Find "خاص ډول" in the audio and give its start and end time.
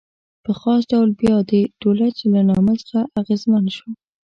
0.59-1.09